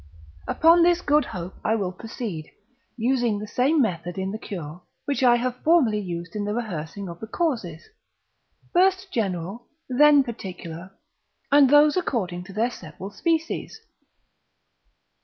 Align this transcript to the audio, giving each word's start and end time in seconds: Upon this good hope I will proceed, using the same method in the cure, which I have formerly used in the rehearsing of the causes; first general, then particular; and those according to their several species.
Upon 0.47 0.81
this 0.81 0.99
good 1.01 1.25
hope 1.25 1.53
I 1.63 1.75
will 1.75 1.91
proceed, 1.91 2.49
using 2.97 3.37
the 3.37 3.45
same 3.45 3.79
method 3.79 4.17
in 4.17 4.31
the 4.31 4.39
cure, 4.39 4.81
which 5.05 5.21
I 5.21 5.35
have 5.35 5.57
formerly 5.61 5.99
used 5.99 6.35
in 6.35 6.43
the 6.43 6.55
rehearsing 6.55 7.07
of 7.07 7.19
the 7.19 7.27
causes; 7.27 7.83
first 8.73 9.11
general, 9.11 9.67
then 9.87 10.23
particular; 10.23 10.97
and 11.51 11.69
those 11.69 11.95
according 11.97 12.45
to 12.45 12.53
their 12.53 12.71
several 12.71 13.11
species. 13.11 13.79